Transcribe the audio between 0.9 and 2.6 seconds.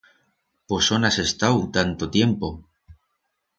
ón has estau, tanto tiempo?